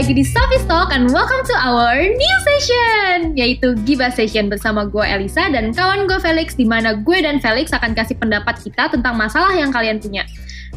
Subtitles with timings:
[0.00, 5.04] lagi di Sophie Talk and welcome to our new session yaitu Giba Session bersama gue
[5.04, 9.12] Elisa dan kawan gue Felix di mana gue dan Felix akan kasih pendapat kita tentang
[9.20, 10.24] masalah yang kalian punya.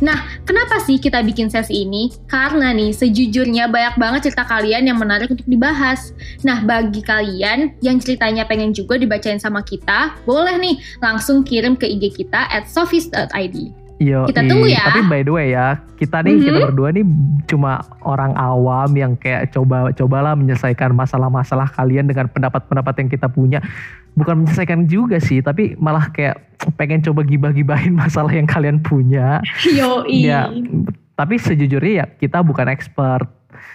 [0.03, 2.11] Nah, kenapa sih kita bikin sesi ini?
[2.27, 6.11] Karena nih, sejujurnya banyak banget cerita kalian yang menarik untuk dibahas.
[6.43, 11.87] Nah, bagi kalian yang ceritanya pengen juga dibacain sama kita, boleh nih langsung kirim ke
[11.87, 13.82] IG kita at sofis.id.
[14.03, 14.83] Yo, Kita tunggu ya.
[14.83, 16.65] Tapi by the way ya, kita nih kita Mhm.
[16.67, 17.05] berdua nih
[17.47, 23.63] cuma orang awam yang kayak coba cobalah menyelesaikan masalah-masalah kalian dengan pendapat-pendapat yang kita punya.
[24.13, 26.35] Bukan menyelesaikan juga sih, tapi malah kayak
[26.75, 29.39] pengen coba gibah-gibahin masalah yang kalian punya.
[29.63, 30.27] Yoi.
[30.27, 30.51] Ya,
[31.15, 33.31] tapi sejujurnya ya kita bukan expert.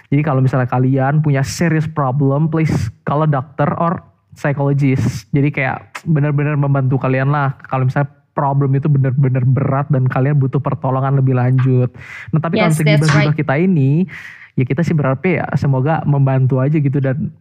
[0.09, 5.25] Jadi kalau misalnya kalian punya serious problem, please call a doctor or psychologist.
[5.31, 7.57] Jadi kayak benar-benar membantu kalian lah.
[7.63, 11.91] Kalau misalnya problem itu benar-benar berat dan kalian butuh pertolongan lebih lanjut.
[12.31, 14.07] Nah tapi kalau Yes, that's gibah-gibah kita ini,
[14.55, 17.35] ya kita sih berharap ya semoga membantu aja gitu dan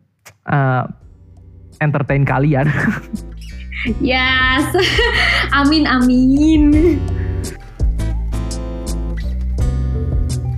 [0.50, 0.90] uh,
[1.78, 2.66] entertain kalian.
[4.02, 4.74] Yes.
[5.62, 6.98] amin amin.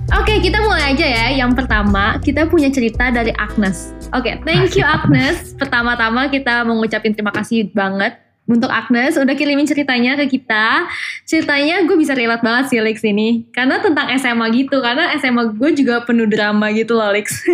[0.09, 1.27] Oke, kita mulai aja ya.
[1.45, 3.93] Yang pertama, kita punya cerita dari Agnes.
[4.17, 5.53] Oke, thank you Agnes.
[5.53, 8.17] Pertama-tama kita mengucapin terima kasih banget
[8.51, 10.91] untuk Agnes udah kirimin ceritanya ke kita.
[11.23, 13.47] Ceritanya gue bisa relate banget sih Lex ini.
[13.55, 14.83] Karena tentang SMA gitu.
[14.83, 17.31] Karena SMA gue juga penuh drama gitu loh Lex.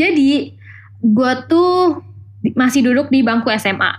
[0.00, 0.58] Jadi
[0.98, 2.02] gue tuh
[2.58, 3.94] masih duduk di bangku SMA.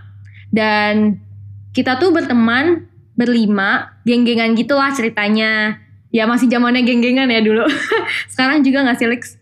[0.52, 1.24] Dan
[1.72, 5.80] kita tuh berteman berlima, geng-gengan gitulah ceritanya.
[6.14, 7.64] Ya masih zamannya geng-gengan ya dulu.
[8.36, 9.40] sekarang juga gak sih Lex?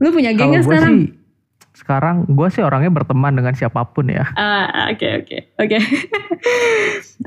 [0.00, 0.96] Lu punya geng sekarang?
[1.04, 1.19] sih
[1.90, 4.22] sekarang gue sih orangnya berteman dengan siapa pun ya.
[4.38, 5.78] Ah, oke oke oke.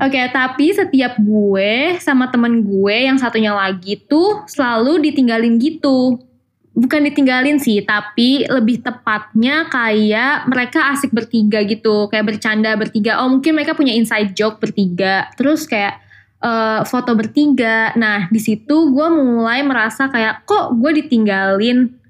[0.02, 6.18] Oke, tapi setiap gue sama temen gue yang satunya lagi tuh selalu ditinggalin gitu.
[6.74, 13.22] Bukan ditinggalin sih, tapi lebih tepatnya kayak mereka asik bertiga gitu, kayak bercanda bertiga.
[13.22, 15.30] Oh, mungkin mereka punya inside joke bertiga.
[15.38, 16.02] Terus kayak
[16.42, 17.94] eh, foto bertiga.
[17.94, 22.02] Nah, di situ gue mulai merasa kayak kok gue ditinggalin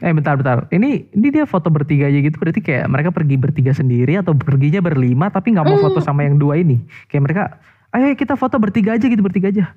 [0.00, 0.64] Eh bentar bentar.
[0.68, 4.80] Ini ini dia foto bertiga aja gitu berarti kayak mereka pergi bertiga sendiri atau perginya
[4.80, 5.86] berlima tapi nggak mau Hmm.
[5.86, 6.80] foto sama yang dua ini.
[7.06, 7.42] Kayak mereka
[7.90, 9.76] ayo kita foto bertiga aja gitu bertiga aja.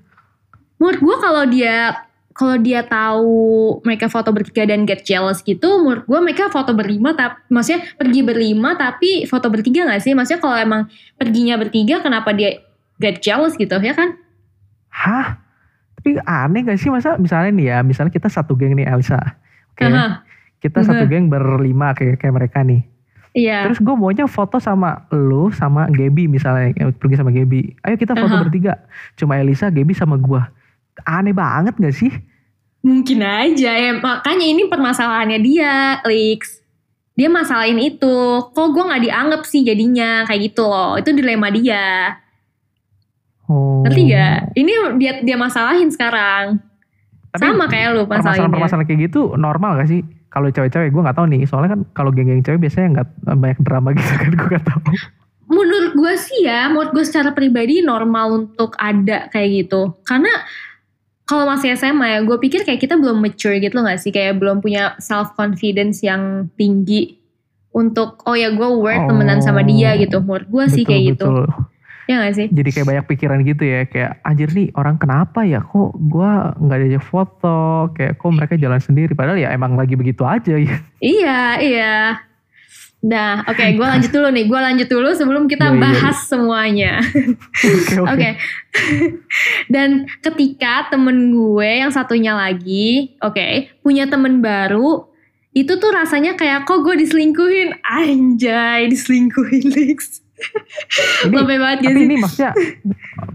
[0.74, 1.96] menurut gue kalau dia
[2.34, 3.32] kalau dia tahu
[3.82, 8.20] mereka foto bertiga dan get jealous gitu menurut gue mereka foto berlima tapi maksudnya pergi
[8.20, 10.82] berlima tapi foto bertiga gak sih maksudnya kalau emang
[11.16, 12.60] perginya bertiga kenapa dia
[12.98, 14.18] get jealous gitu ya kan
[14.90, 15.40] Hah?
[15.96, 19.18] Tapi aneh gak sih masa misalnya nih ya, misalnya kita satu geng nih Elsa.
[19.80, 20.08] Aha,
[20.58, 21.10] Kita satu Mhm.
[21.10, 22.88] geng berlima kayak kayak mereka nih.
[23.32, 27.76] iya Terus gue maunya foto sama lu sama Gaby misalnya yang pergi sama Gaby.
[27.82, 28.42] Ayo kita foto Aha.
[28.42, 28.80] bertiga.
[29.14, 30.48] Cuma Elisa, Gaby sama gua.
[31.04, 32.14] Aneh banget gak sih?
[32.80, 36.60] mungkin aja ya makanya ini permasalahannya dia Lex
[37.14, 42.20] dia masalahin itu kok gue nggak dianggap sih jadinya kayak gitu loh itu dilema dia
[43.44, 43.84] Oh.
[43.84, 46.60] ngerti gak ini dia dia masalahin sekarang
[47.34, 50.02] Tapi sama kayak lu masalahinnya permasalahan-permasalahan kayak gitu normal gak sih?
[50.30, 51.42] Kalau cewek-cewek gue nggak tahu nih.
[51.50, 53.08] Soalnya kan kalau geng-geng cewek biasanya nggak
[53.38, 54.82] banyak drama gitu kan gue nggak tahu.
[55.54, 59.94] menurut gue sih ya, menurut gue secara pribadi normal untuk ada kayak gitu.
[60.02, 60.30] Karena
[61.30, 64.10] kalau masih SMA ya, gue pikir kayak kita belum mature gitu loh gak sih?
[64.10, 67.22] Kayak belum punya self confidence yang tinggi
[67.74, 70.18] untuk oh ya gue worth temenan sama dia Oh, gitu.
[70.22, 71.50] Menurut gue sih kayak gitu.
[72.10, 72.48] Ya gak sih?
[72.52, 73.88] Jadi kayak banyak pikiran gitu ya.
[73.88, 75.64] Kayak anjir nih orang kenapa ya?
[75.64, 77.92] Kok gue nggak diajak foto?
[77.96, 79.16] Kayak kok mereka jalan sendiri?
[79.16, 80.78] Padahal ya emang lagi begitu aja ya.
[81.00, 81.96] Iya, iya.
[83.04, 84.48] Nah, oke, gue lanjut dulu nih.
[84.48, 86.94] Gue lanjut dulu sebelum kita Iya, iya, bahas semuanya.
[87.04, 88.08] Oke oke.
[88.16, 88.30] Oke.
[89.68, 95.04] Dan ketika temen gue yang satunya lagi, oke, punya temen baru,
[95.52, 100.24] itu tuh rasanya kayak kok gue diselingkuhin, anjay, diselingkuhin Lex.
[101.30, 102.04] Lebih banget gak sih?
[102.06, 102.52] ini maksudnya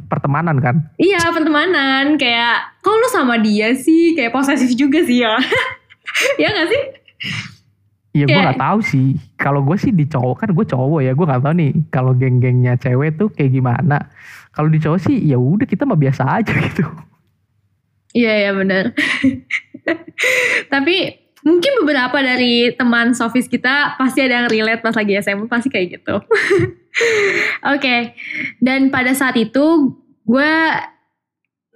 [0.08, 0.76] pertemanan kan?
[0.96, 5.36] Iya, pertemanan kayak kok lu sama dia sih, kayak posesif juga sih ya.
[6.42, 6.82] ya gak sih?
[8.18, 9.08] Iya gue nggak tahu sih.
[9.38, 11.12] Kalau gue sih di cowok kan gue cowok ya.
[11.14, 14.10] Gue nggak tahu nih kalau geng-gengnya cewek tuh kayak gimana.
[14.50, 16.82] Kalau di cowok sih ya udah kita mah biasa aja gitu.
[18.16, 18.96] Iya, iya benar.
[20.72, 20.96] Tapi
[21.46, 26.00] mungkin beberapa dari teman Sofis kita pasti ada yang relate pas lagi SMA pasti kayak
[26.00, 26.16] gitu.
[27.74, 28.16] Oke,
[28.58, 29.94] dan pada saat itu
[30.26, 30.52] gue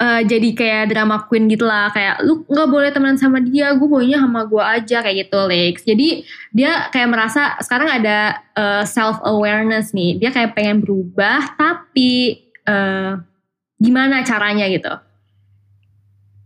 [0.03, 3.87] eh, jadi kayak drama queen gitu lah kayak lu nggak boleh temenan sama dia gue
[3.87, 6.08] maunya sama gue aja kayak gitu Lex jadi
[6.50, 8.43] dia kayak merasa sekarang ada
[8.85, 10.20] self awareness nih.
[10.20, 13.12] Dia kayak pengen berubah tapi eh,
[13.82, 15.12] gimana caranya gitu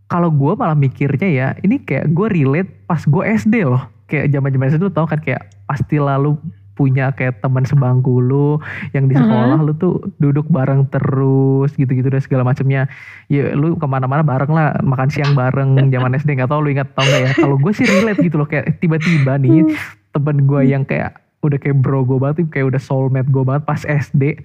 [0.07, 3.83] kalau gue malah mikirnya ya ini kayak gue relate pas gue SD loh.
[4.07, 6.39] Kayak zaman zaman tuh tau kan kayak pasti lalu
[6.77, 8.61] punya kayak teman sebangku lu
[8.93, 12.87] yang di sekolah lu tuh duduk bareng terus gitu-gitu dan segala macamnya.
[13.27, 16.93] Ya lu ke mana-mana bareng lah makan siang bareng zaman SD nggak tau lu ingat
[16.95, 17.31] tau gak ya.
[17.35, 19.75] Kalau gue sih relate gitu loh kayak tiba-tiba nih
[20.15, 23.83] temen gue yang kayak udah kayak bro gue banget kayak udah soulmate gue banget pas
[23.83, 24.39] SD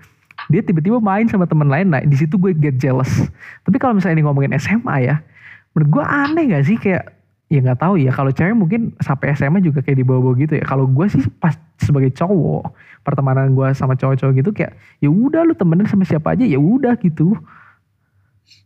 [0.50, 1.92] dia tiba-tiba main sama temen lain.
[1.94, 3.30] Nah di situ gue get jealous.
[3.68, 5.22] Tapi kalau misalnya ini ngomongin SMA ya
[5.72, 7.16] menurut gue aneh gak sih kayak
[7.52, 10.88] ya nggak tahu ya kalau cewek mungkin sampai SMA juga kayak dibawa-bawa gitu ya kalau
[10.88, 12.72] gue sih pas sebagai cowok
[13.04, 16.96] pertemanan gue sama cowok-cowok gitu kayak ya udah lu temenan sama siapa aja ya udah
[17.04, 17.36] gitu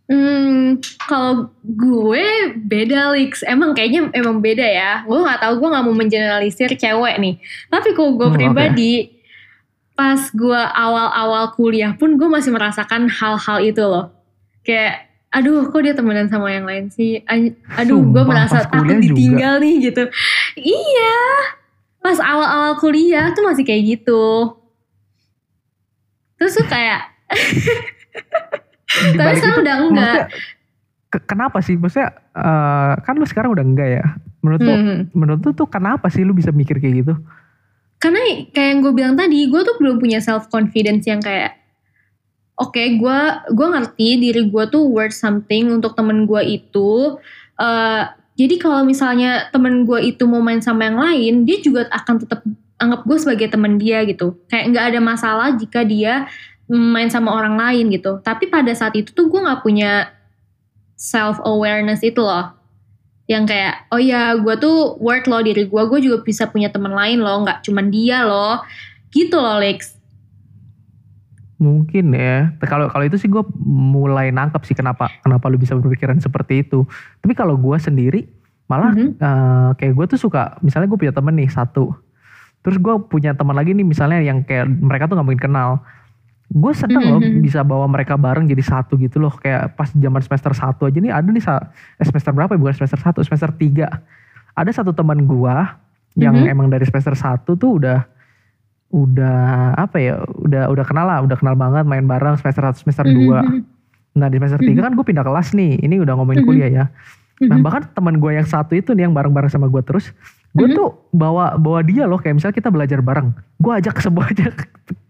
[0.06, 5.02] Hmm, kalau gue beda Lix, emang kayaknya emang beda ya.
[5.02, 7.42] Gue nggak tahu, gue nggak mau mengeneralisir cewek nih.
[7.74, 9.18] Tapi kalau gue Hmm, pribadi,
[9.98, 14.14] pas gue awal-awal kuliah pun gue masih merasakan hal-hal itu loh.
[14.62, 17.20] Kayak, aduh kok dia temenan sama yang lain sih.
[17.76, 19.12] Aduh, gue merasa takut kuliah juga.
[19.12, 20.04] ditinggal nih gitu.
[20.56, 21.18] Iya,
[22.00, 24.56] pas awal-awal kuliah tuh masih kayak gitu.
[26.36, 27.02] Terus tuh kayak
[29.16, 30.24] Tapi sekarang udah enggak.
[31.26, 34.06] kenapa sih maksudnya eh, kan lu sekarang udah enggak ya
[34.40, 35.00] menurut Hmm.
[35.12, 37.14] menurut lu tuh kenapa sih lu bisa mikir kayak gitu
[37.98, 38.20] karena
[38.52, 41.56] kayak yang gue bilang tadi gue tuh belum punya self confidence yang kayak
[42.56, 43.20] oke gue
[43.52, 47.20] gue ngerti diri gue tuh worth something untuk temen gue itu.
[47.60, 48.04] Eh,
[48.36, 52.42] jadi kalau misalnya temen gue itu mau main sama yang lain dia juga akan tetap
[52.80, 54.36] anggap gue sebagai temen dia gitu.
[54.52, 56.28] Kayak nggak ada masalah jika dia
[56.68, 58.20] main sama orang lain gitu.
[58.24, 60.12] Tapi pada saat itu tuh gue nggak punya
[60.96, 62.56] self awareness itu loh.
[63.26, 66.92] Yang kayak oh ya gue tuh worth loh diri gue gue juga bisa punya teman
[66.92, 67.44] lain loh.
[67.44, 68.64] Nggak cuman dia loh.
[69.16, 69.95] Gitu loh Lex
[71.56, 72.52] mungkin ya.
[72.62, 76.84] Kalau kalau itu sih gue mulai nangkep sih kenapa kenapa lu bisa berpikiran seperti itu.
[77.20, 78.28] Tapi kalau gue sendiri
[78.66, 79.10] malah Mhm.
[79.16, 81.96] eh, kayak gue tuh suka misalnya gue punya temen nih satu.
[82.60, 85.70] Terus gue punya teman lagi nih misalnya yang kayak mereka tuh nggak mungkin kenal.
[86.46, 87.42] Gue seneng loh Mhm.
[87.42, 89.34] bisa bawa mereka bareng jadi satu gitu loh.
[89.34, 92.60] Kayak pas zaman semester satu aja nih ada nih eh, semester berapa ya?
[92.62, 93.90] Bukan semester satu semester tiga.
[94.54, 95.56] Ada satu teman gue
[96.16, 96.52] yang Mhm.
[96.52, 98.06] emang dari semester satu tuh udah
[98.90, 103.06] udah apa ya udah udah kenal lah udah kenal banget main bareng semester satu semester
[103.06, 103.62] dua Mhm.
[104.16, 106.48] nah di semester tiga kan gue pindah kelas nih ini udah ngomongin Mhm.
[106.48, 106.86] kuliah ya
[107.36, 107.68] Nah Mhm.
[107.68, 110.16] bahkan teman gue yang satu itu nih yang bareng-bareng sama gue terus,
[110.56, 110.76] gue Mhm.
[110.80, 114.56] tuh bawa bawa dia loh kayak misalnya kita belajar bareng, gue ajak semua aja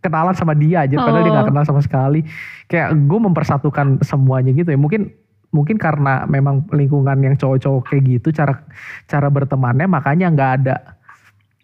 [0.02, 1.36] kenalan sama dia aja, padahal dia Oh.
[1.38, 2.26] nggak kenal sama sekali.
[2.66, 4.80] Kayak gue mempersatukan semuanya gitu ya.
[4.82, 5.14] Mungkin
[5.54, 8.66] mungkin karena memang lingkungan yang cowok-cowok kayak gitu cara
[9.06, 10.95] cara bertemannya makanya nggak ada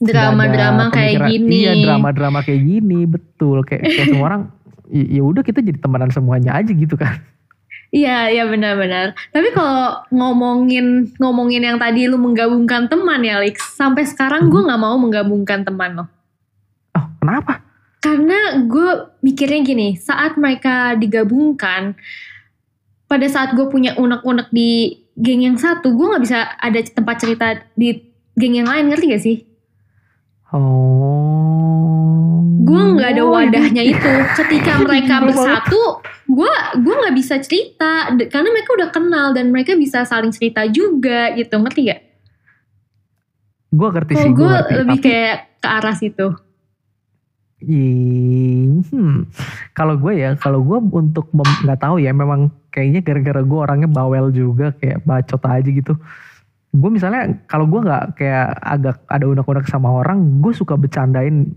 [0.02, 4.44] drama-drama kayak gini Iya drama-drama kayak gini betul kayak kayak semua orang
[4.92, 7.22] "Ya- ya udah kita jadi temenan semuanya aja gitu kan.
[7.92, 9.12] Iya, iya benar-benar.
[9.36, 13.76] Tapi kalau ngomongin ngomongin yang tadi lu menggabungkan teman ya, Lex.
[13.76, 16.08] Sampai sekarang gue nggak mau menggabungkan teman loh.
[16.96, 17.60] Oh kenapa?
[18.00, 22.00] Karena gue mikirnya gini, saat mereka digabungkan,
[23.06, 27.48] pada saat gue punya unek-unek di geng yang satu, gue nggak bisa ada tempat cerita
[27.76, 27.92] di
[28.40, 29.38] geng yang lain, ngerti gak sih?
[30.52, 32.44] Oh.
[32.62, 34.12] Gue nggak ada wadahnya itu.
[34.36, 36.54] Ketika mereka bersatu, gue
[36.84, 41.56] gue nggak bisa cerita karena mereka udah kenal dan mereka bisa saling cerita juga gitu,
[41.56, 42.02] ngerti gak?
[43.72, 46.28] Gue ngerti sih, gue lebih Tapi, kayak ke arah situ.
[47.62, 49.30] Ih, hmm,
[49.72, 54.34] kalau gue ya, kalau gue untuk nggak tahu ya, memang kayaknya gara-gara gue orangnya bawel
[54.36, 55.96] juga, kayak bacot aja gitu.
[56.72, 61.52] Gue misalnya kalau gue nggak kayak agak ada unek-unek sama orang, gue suka bercandain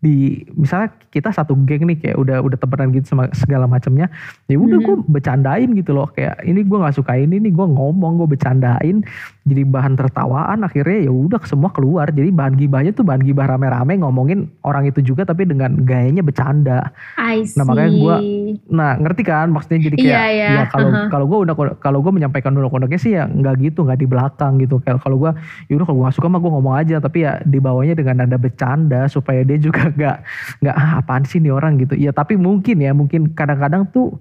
[0.00, 0.16] di
[0.50, 4.08] misalnya kita satu geng nih kayak udah udah temenan gitu sama segala macamnya
[4.46, 4.86] ya udah Mhm.
[4.86, 9.04] gue bercandain gitu loh kayak ini gue nggak suka ini nih gue ngomong gue bercandain
[9.42, 13.98] jadi bahan tertawaan akhirnya ya udah semua keluar jadi bahan gibahnya tuh bahan gibah rame-rame
[13.98, 17.54] ngomongin orang itu juga tapi dengan gayanya bercanda I see.
[17.54, 18.22] Nah, makanya gua-
[18.68, 20.48] nah ngerti kan maksudnya jadi kayak Iya, iya.
[20.50, 21.02] ya kalau Aha.
[21.08, 24.80] kalau gue udah kalau gue menyampaikan unek-uneknya sih ya nggak gitu nggak di belakang gitu
[24.80, 25.30] kayak kalau gue
[25.68, 29.42] yaudah kalau gue suka mah gue ngomong aja tapi ya dibawanya dengan nada bercanda supaya
[29.42, 30.16] dia juga nggak
[30.62, 34.16] nggak ah apaan sih nih orang gitu ya tapi mungkin ya mungkin kadang-kadang tuh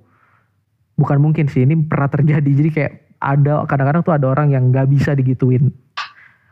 [0.95, 4.87] bukan mungkin sih ini pernah terjadi jadi kayak ada kadang-kadang tuh ada orang yang nggak
[4.91, 5.71] bisa digituin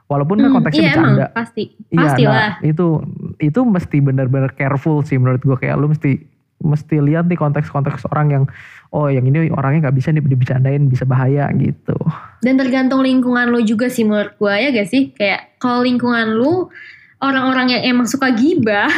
[0.07, 1.63] walaupun kan Hmm, konteksnya iya bercanda emang pasti.
[1.91, 2.33] Iya, Pastilah.
[2.33, 2.86] nah, itu
[3.43, 6.24] itu mesti benar-benar careful sih menurut gue kayak lu mesti
[6.57, 8.43] mesti lihat nih konteks-konteks orang yang
[8.89, 11.93] oh yang ini orangnya nggak bisa nih dibicarain bisa bahaya gitu.
[12.41, 15.13] Dan tergantung lingkungan lu juga sih menurut gue ya gak sih?
[15.13, 16.71] Kayak kalau lingkungan lu
[17.24, 18.89] orang-orang yang emang suka gibah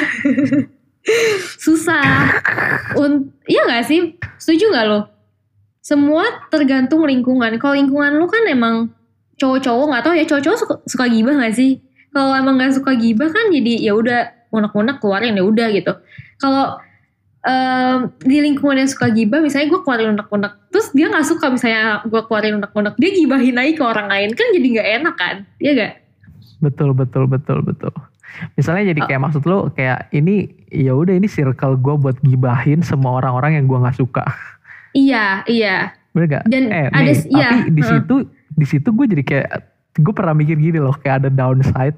[1.65, 2.39] susah.
[2.99, 4.19] Un iya gak sih?
[4.37, 5.19] Setuju gak lo?
[5.89, 6.23] semua
[6.53, 7.57] tergantung lingkungan.
[7.57, 8.93] Kalau lingkungan lu kan emang
[9.41, 11.81] cowok-cowok nggak tahu ya cowok-cowok suka, suka gibah gak sih?
[12.13, 14.21] Kalau emang nggak suka gibah kan jadi ya udah
[14.53, 15.93] unek-unek keluarin ya udah gitu.
[16.37, 16.77] Kalau
[17.41, 22.05] em, di lingkungan yang suka gibah misalnya gue keluarin unek-unek terus dia nggak suka misalnya
[22.05, 25.71] gue keluarin unek-unek dia gibahin lagi ke orang lain kan jadi nggak enak kan Iya
[25.77, 25.93] gak?
[26.59, 27.91] Betul betul betul betul.
[28.53, 33.17] Misalnya jadi kayak maksud lu kayak ini ya udah ini circle gue buat gibahin semua
[33.17, 34.23] orang-orang yang gue nggak suka.
[34.93, 36.43] Iya iya Bener gak?
[36.49, 38.15] Dan eh, ada- nih, iya, tapi di situ
[38.59, 39.49] di situ gue jadi kayak
[39.99, 41.97] gue pernah mikir gini loh kayak ada downside,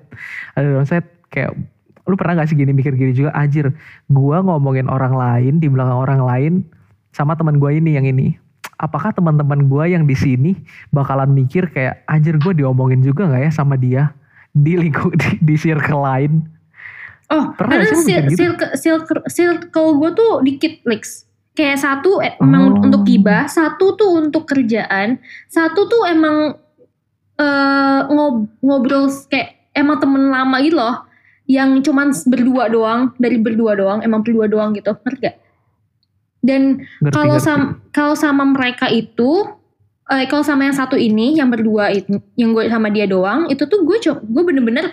[0.55, 1.55] ada downside kayak
[2.09, 3.71] lu pernah gak sih gini mikir gini juga anjir
[4.09, 6.53] gue ngomongin orang lain di belakang orang lain
[7.13, 8.35] sama teman gue ini yang ini
[8.81, 10.57] apakah teman-teman gue yang di sini
[10.89, 14.11] bakalan mikir kayak anjir gue diomongin juga nggak ya sama dia
[14.53, 16.33] di lingkup di, di circle lain
[17.27, 18.37] Oh, Pernah karena sih sil- gitu?
[18.37, 21.23] circle, circle, circle gue tuh dikit, Lex.
[21.51, 22.83] Kayak satu eh, emang Oh.
[22.83, 25.15] untuk gibah, satu tuh untuk kerjaan,
[25.47, 26.59] satu tuh emang
[27.37, 31.07] eh ngob- ngobrol kayak emang temen lama gitu loh.
[31.47, 35.35] Yang cuman berdua doang, dari berdua doang, emang berdua doang gitu, ngerti gak?
[36.39, 39.47] Dan kalau sama kalau sama mereka itu
[40.11, 43.63] eh kalau sama yang satu ini yang berdua itu yang gue sama dia doang itu
[43.63, 44.91] tuh gue gue bener-bener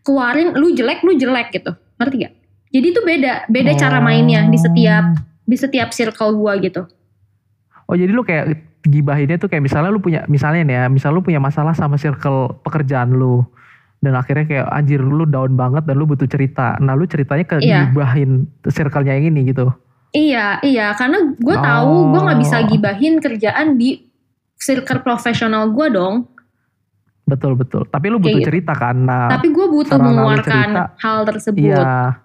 [0.00, 2.32] keluarin lu jelek lu jelek gitu ngerti gak
[2.70, 5.04] jadi itu beda beda cara mainnya di setiap
[5.42, 6.82] di setiap circle gue gitu
[7.84, 8.54] Oh jadi lu kayak
[8.86, 12.54] gibahinnya tuh kayak misalnya lu punya misalnya nih ya, misal lu punya masalah sama circle
[12.62, 13.42] pekerjaan lu
[13.98, 16.78] dan akhirnya kayak anjir lu down banget dan lu butuh cerita.
[16.78, 17.90] Nah lu ceritanya ke Iya.
[17.90, 19.74] gibahin circle-nya yang ini gitu.
[20.10, 22.66] iya iya karena gue tahu gue nggak bisa Oh.
[22.66, 24.09] gibahin kerjaan di
[24.60, 26.28] circle profesional gue dong
[27.24, 27.86] Betul betul.
[27.86, 28.48] Tapi lu butuh gitu.
[28.50, 29.06] cerita kan.
[29.06, 32.18] Nah, tapi gue butuh mengeluarkan cerita, hal tersebut iya.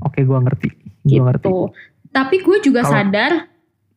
[0.00, 0.72] Oke, gua ngerti.
[0.72, 1.20] Gua gitu.
[1.28, 1.48] ngerti.
[2.08, 3.32] Tapi gue juga Kalau- sadar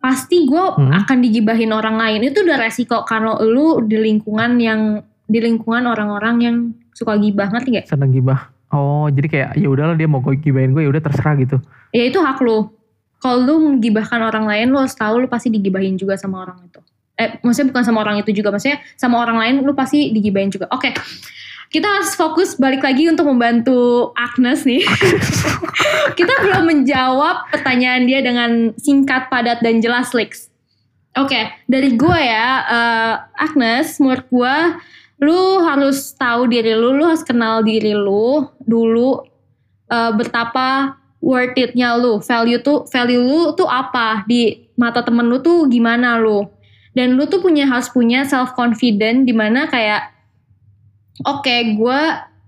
[0.04, 0.92] pasti gue Hmm.
[0.92, 6.36] akan digibahin orang lain itu udah resiko kalau lu di lingkungan yang di lingkungan orang-orang
[6.42, 6.56] yang
[6.92, 7.86] suka gibah ngerti gak?
[7.88, 8.52] Seneng gibah.
[8.68, 11.56] Oh, jadi kayak ya udahlah dia mau gue gibahin gue ya udah terserah gitu.
[11.96, 12.68] Ya itu hak lu.
[13.16, 16.84] Kalau lu menggibahkan orang lain lu harus tahu lu pasti digibahin juga sama orang itu.
[17.22, 20.66] Eh maksudnya bukan sama orang itu juga maksudnya sama orang lain lu pasti digibahin juga.
[20.74, 20.90] Oke.
[21.72, 24.84] Kita harus fokus balik lagi untuk membantu Agnes nih.
[26.20, 30.52] Kita belum menjawab pertanyaan dia dengan singkat, padat, dan jelas, Lex.
[31.16, 34.56] Oke, dari gue ya, eh, Agnes, menurut gue,
[35.24, 39.24] lu harus tahu diri lu, lu harus kenal diri lu dulu,
[39.88, 45.40] eh, betapa worth it-nya lu, value tuh, value lu tuh apa di mata temen lu
[45.40, 46.48] tuh gimana lu,
[46.92, 50.12] dan lu tuh punya harus punya self confident di mana kayak,
[51.24, 52.02] oke, gue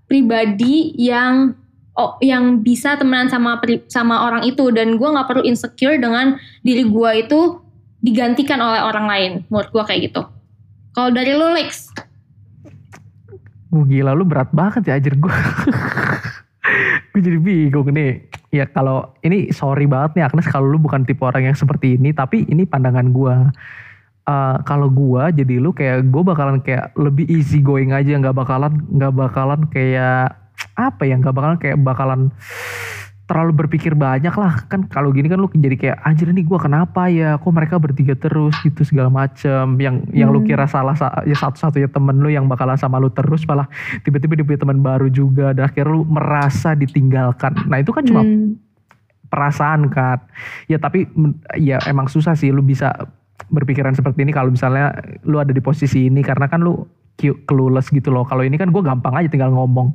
[0.07, 1.55] pribadi yang
[1.95, 3.57] oh, yang bisa temenan sama
[3.87, 7.39] sama orang itu dan gue nggak perlu insecure dengan diri gue itu
[8.03, 10.21] digantikan oleh orang lain menurut gue kayak gitu
[10.91, 11.87] kalau dari lu Lex
[13.73, 15.33] Wah gila lu berat banget ya ajar gue.
[17.09, 18.29] gue jadi bingung nih.
[18.53, 22.13] Ya kalau ini sorry banget nih Agnes kalau lu bukan tipe orang yang seperti ini.
[22.13, 23.35] Tapi ini pandangan gue.
[24.23, 28.15] Eh, kalau gue jadi lu kayak gue bakalan kayak lebih easy going aja.
[28.15, 30.39] nggak bakalan nggak bakalan kayak
[30.79, 32.21] apa ya nggak bakalan kayak bakalan
[33.27, 34.63] terlalu berpikir banyak lah.
[34.71, 37.35] Kan kalau gini kan lu jadi kayak anjir ini gue kenapa ya?
[37.35, 38.55] Kok mereka bertiga terus?
[38.63, 39.75] Gitu segala macem.
[39.75, 40.47] Yang yang lu Hmm.
[40.47, 43.67] kira salah sa- ya satu-satunya temen lu yang bakalan sama lu terus malah
[44.03, 45.51] tiba-tiba dia punya teman baru juga.
[45.51, 47.67] Dan akhirnya lu merasa ditinggalkan.
[47.67, 48.55] Nah itu kan cuma Hmm,
[49.27, 50.23] perasaan kan.
[50.67, 51.11] Ya tapi
[51.59, 52.91] ya emang susah sih lu bisa
[53.49, 54.93] berpikiran seperti ini kalau misalnya
[55.25, 56.85] lu ada di posisi ini karena kan lu
[57.19, 58.25] clueless gitu loh.
[58.25, 59.93] Kalau ini kan gue gampang aja tinggal ngomong.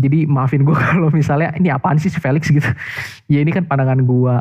[0.00, 2.48] Jadi maafin gue kalau misalnya ini apaan sih si Felix?
[2.48, 2.66] gitu.
[3.28, 4.34] Ya ini kan pandangan gue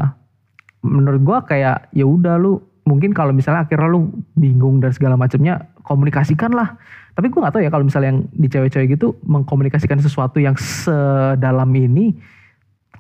[0.80, 4.10] menurut gue kayak ya udah lu mungkin kalau misalnya akhirnya lu
[4.40, 6.80] bingung dan segala macamnya komunikasikan lah
[7.14, 11.68] tapi gue gak tahu ya kalau misalnya yang di cewek-cewek gitu mengkomunikasikan sesuatu yang sedalam
[11.76, 12.16] ini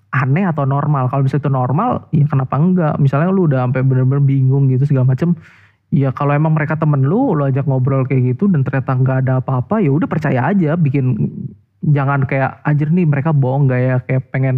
[0.10, 1.08] aneh atau normal?
[1.08, 2.94] Kalau misalnya itu normal ya kenapa enggak?
[2.98, 5.38] Misalnya lu udah sampai bener-bener bingung gitu segala macem
[5.90, 9.34] ya kalau emang mereka temen lu lu ajak ngobrol kayak gitu dan ternyata nggak ada
[9.42, 11.18] apa-apa ya udah percaya aja bikin
[11.80, 13.96] jangan kayak anjir nih mereka bohong gak ya?
[14.04, 14.56] Kayak pengen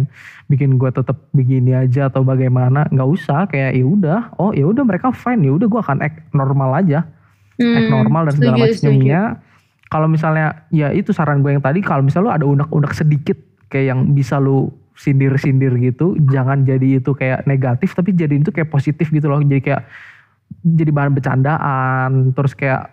[0.50, 2.90] bikin gue tetap begini aja atau bagaimana?
[2.90, 6.18] Nggak usah kayak ya udah oh ya udah mereka fine ya udah gue akan act
[6.34, 7.06] normal aja.
[7.56, 9.22] Act hmm, normal dan segala macamnya.
[9.92, 13.92] Kalau misalnya ya itu saran gue yang tadi kalau misalnya lu ada unek-unek sedikit kayak
[13.92, 19.08] yang bisa lu sindir-sindir gitu, jangan jadi itu kayak negatif tapi jadi itu kayak positif
[19.08, 19.40] gitu loh.
[19.40, 19.82] Jadi kayak
[20.60, 22.92] jadi bahan bercandaan terus kayak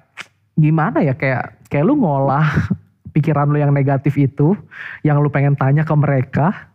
[0.56, 2.48] gimana ya kayak kayak lu ngolah
[3.16, 4.56] pikiran lu yang negatif itu
[5.04, 6.69] yang lu pengen tanya ke mereka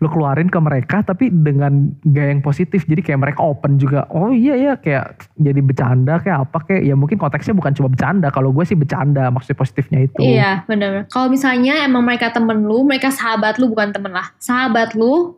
[0.00, 4.32] lu keluarin ke mereka tapi dengan gaya yang positif jadi kayak mereka open juga oh
[4.32, 8.50] iya ya kayak jadi bercanda kayak apa kayak ya mungkin konteksnya bukan cuma bercanda kalau
[8.52, 11.06] gue sih bercanda maksudnya positifnya itu Iya bener.
[11.12, 14.32] Kalau misalnya emang mereka temen lu, mereka sahabat lu bukan temen lah.
[14.42, 15.36] Sahabat lu,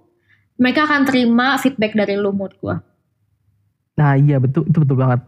[0.58, 2.76] mereka akan terima feedback dari lu menurut gua.
[3.98, 5.18] nah iya betul itu betul banget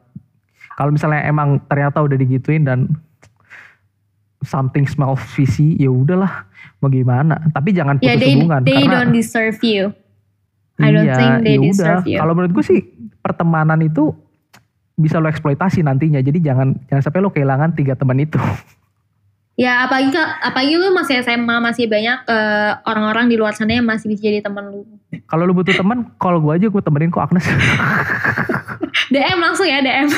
[0.79, 2.87] kalau misalnya emang ternyata udah digituin dan
[4.47, 6.47] something smells fishy ya udahlah
[6.81, 9.93] mau gimana tapi jangan Ya putus they, hubungan they karena don't deserve you.
[10.81, 12.17] I don't Iya, think they ya deserve you.
[12.17, 12.81] Kalau menurut gue sih
[13.21, 14.17] pertemanan itu
[14.97, 16.25] bisa lo eksploitasi nantinya.
[16.25, 18.41] Jadi jangan jangan sampai lo kehilangan tiga teman itu.
[19.61, 24.09] Ya apalagi apalagi lu masih SMA masih banyak eh, orang-orang di luar sana yang masih
[24.09, 24.89] bisa jadi teman lu.
[25.29, 27.45] Kalau lo butuh teman, kalau gue aja gue temenin kok Agnes.
[29.13, 30.09] DM langsung ya DM.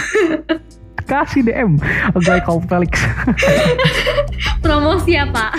[1.02, 1.74] Kasih DM.
[2.14, 2.94] A guy called Felix.
[4.62, 5.50] Promosi apa?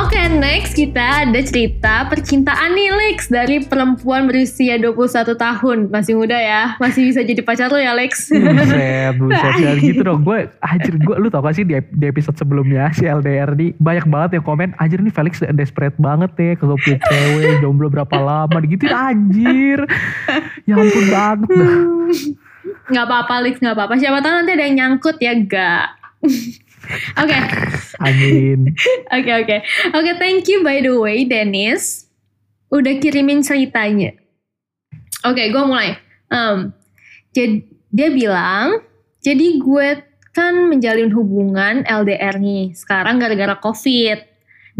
[0.00, 5.78] Oke, next kita ada cerita percintaan nih Lex dari perempuan berusia 21 tahun.
[5.92, 8.32] Masih muda ya, masih bisa jadi pacar lo ya Lex.
[8.32, 9.52] buset, buset.
[9.60, 10.24] Jangan gitu dong.
[10.24, 14.08] Gue, anjir gue, lu tau gak sih di, di episode sebelumnya si LDR nih banyak
[14.08, 18.56] banget yang komen, anjir nih Felix desperate banget ya, kagak punya cewek, jomblo berapa lama,
[18.64, 19.84] gitu anjir.
[20.64, 21.76] Ya ampun banget dah.
[22.88, 23.94] Nggak apa-apa Lex, nggak apa-apa.
[24.00, 25.86] Siapa tahu nanti ada yang nyangkut ya, gak.
[27.20, 27.36] Oke,
[28.00, 28.72] Amin.
[29.16, 29.56] oke, oke.
[29.94, 32.08] Oke, thank you by the way Dennis.
[32.70, 34.16] Udah kirimin ceritanya.
[35.26, 35.98] Oke, gue mulai.
[36.30, 36.72] Em,
[37.34, 38.80] jadi dia bilang,
[39.20, 39.88] jadi gue
[40.30, 42.72] kan menjalin hubungan LDR nih.
[42.72, 44.30] Sekarang gara-gara COVID.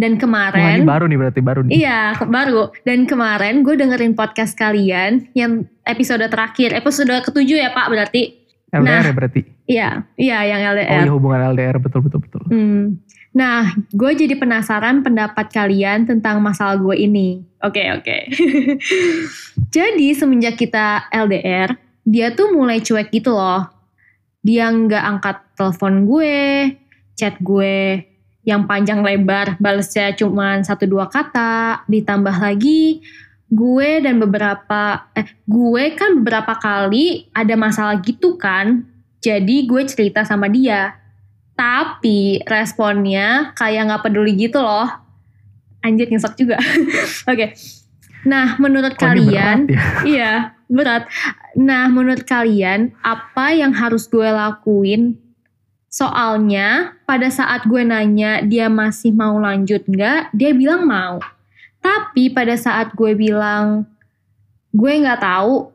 [0.00, 1.72] Dan Wah, ini kemarin, baru nih berarti baru nih.
[1.76, 2.72] iya baru.
[2.88, 8.39] Dan kemarin gue dengerin podcast kalian yang episode terakhir, episode ketujuh ya Pak berarti.
[8.70, 9.06] LDR Nah.
[9.06, 9.40] ya berarti.
[9.70, 11.02] Iya, iya yang Oh LDR.
[11.06, 12.42] iya hubungan LDR betul betul betul.
[12.50, 12.98] Hmm.
[13.30, 17.46] Nah, gue jadi penasaran pendapat kalian tentang masalah gue ini.
[17.62, 18.16] Oke, oke.
[19.76, 23.70] jadi semenjak kita LDR, dia tuh mulai cuek gitu loh.
[24.42, 26.38] Dia nggak angkat telepon gue,
[27.14, 28.02] chat gue
[28.42, 33.04] yang panjang lebar, balesnya cuma satu dua kata, ditambah lagi
[33.50, 38.86] gue dan beberapa eh gue kan beberapa kali ada masalah gitu kan.
[39.20, 40.96] Jadi gue cerita sama dia.
[41.58, 44.88] Tapi responnya kayak nggak peduli gitu loh.
[45.84, 46.56] Anjir nyesek juga.
[47.30, 47.52] Oke.
[48.24, 49.84] Nah, menurut Kok ini kalian, berat ya?
[50.12, 50.32] iya
[50.70, 51.02] berat.
[51.58, 55.18] Nah, menurut kalian apa yang harus gue lakuin?
[55.90, 61.18] Soalnya pada saat gue nanya dia masih mau lanjut nggak, dia bilang mau.
[61.80, 63.88] Tapi pada saat gue bilang
[64.70, 65.72] gue nggak tahu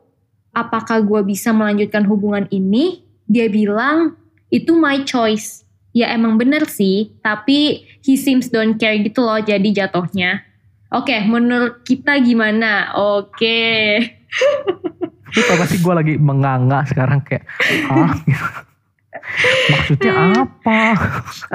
[0.56, 4.16] apakah gue bisa melanjutkan hubungan ini, dia bilang
[4.48, 5.66] itu my choice.
[5.96, 10.44] Ya emang bener sih, tapi he seems don't care gitu loh jadi jatuhnya.
[10.92, 12.92] Oke, menurut kita gimana?
[12.94, 13.96] Oke.
[15.32, 17.44] Tau gak sih gue lagi menganga sekarang kayak,
[17.90, 18.12] ah
[19.72, 20.12] maksudnya
[20.44, 20.82] apa?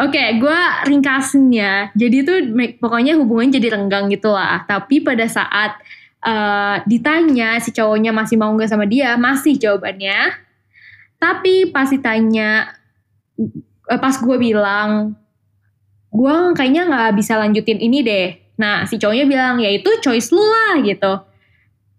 [0.08, 1.90] Oke, gue ringkasin ya.
[1.94, 4.64] Jadi tuh me- pokoknya hubungannya jadi renggang gitu lah.
[4.66, 5.78] Tapi pada saat
[6.22, 10.38] eh, ditanya si cowoknya masih mau nggak sama dia, masih jawabannya.
[11.18, 12.74] Tapi pas ditanya,
[13.86, 15.14] eh, pas gue bilang,
[16.10, 18.30] gue kayaknya nggak bisa lanjutin ini deh.
[18.58, 21.14] Nah, si cowoknya bilang, ya itu choice lu lah gitu.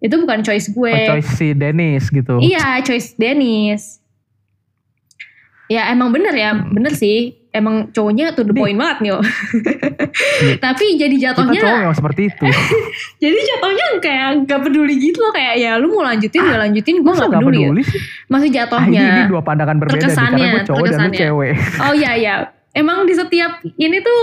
[0.03, 0.90] Itu bukan choice gue.
[0.90, 2.42] Oh, choice si Dennis gitu.
[2.42, 4.02] Iya, choice Dennis.
[5.73, 7.41] Ya emang bener ya, bener sih.
[7.53, 9.13] Emang cowoknya to the point banget nih.
[10.65, 12.47] Tapi jadi Kita jatuhnya, cowok memang seperti itu.
[13.25, 15.33] jadi jatuhnya kayak gak peduli gitu loh.
[15.33, 17.57] Kayak ya lu mau lanjutin gak lanjutin, gue gak gak peduli.
[17.57, 17.69] ya.
[17.69, 18.01] peduli sih?
[18.29, 19.03] Masih Ah, ini, jatuhnya.
[19.05, 20.05] ini dua pandangan berbeda nih.
[20.05, 21.53] Karena Terkesannya, gue cowok dan lu cewek.
[21.81, 22.35] Oh iya iya.
[22.73, 24.21] Emang di setiap ini tuh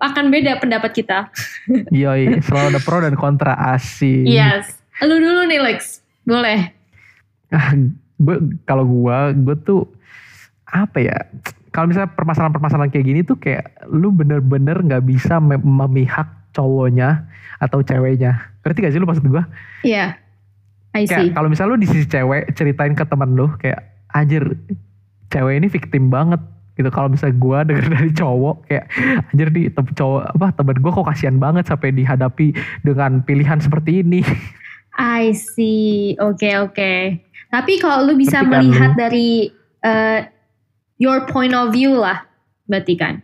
[0.00, 1.18] akan beda pendapat kita.
[1.92, 2.40] Iya, iya.
[2.40, 4.24] selalu ada pro dan kontra asik.
[4.24, 4.80] Yes.
[5.04, 6.00] Lu dulu nih Lex.
[6.24, 6.72] Boleh.
[7.52, 7.76] Ah,
[8.16, 9.84] gue kalau gue, gue tuh
[10.72, 11.16] apa ya?
[11.72, 17.28] Kalau misalnya permasalahan-permasalahan kayak gini tuh kayak lu bener-bener nggak bisa me- memihak cowoknya
[17.60, 18.52] atau ceweknya.
[18.64, 19.42] Ngerti gak sih lu maksud gue?
[19.84, 20.16] Iya.
[20.92, 21.12] I see.
[21.12, 23.80] Kayak kalau misalnya lu di sisi cewek ceritain ke temen lu kayak
[24.12, 24.44] anjir
[25.32, 26.40] cewek ini victim banget
[26.76, 26.92] gitu.
[26.92, 28.84] Kalau misalnya gue denger dari cowok kayak
[29.32, 32.52] anjir tem- cowok apa temen gue kok kasihan banget sampai dihadapi
[32.84, 34.20] dengan pilihan seperti ini.
[35.00, 36.20] I see.
[36.20, 37.16] Oke oke.
[37.48, 38.98] Tapi kalau lu bisa Ngerti kan melihat lu?
[39.00, 39.28] dari
[39.80, 40.20] eh,
[41.02, 42.22] your point of view lah,
[42.64, 43.18] berarti kan.